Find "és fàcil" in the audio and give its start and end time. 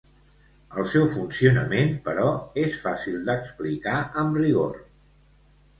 2.65-3.21